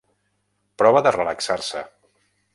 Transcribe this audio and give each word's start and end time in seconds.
Prova 0.83 1.03
de 1.09 1.13
relaxar-se. 1.19 1.87